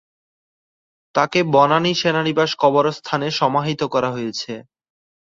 [1.15, 4.53] তাকে বনানী সেনানিবাস কবরস্থানে সমাহিত করা হয়েছে।